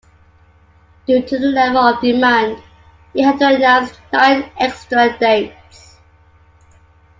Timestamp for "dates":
5.19-5.99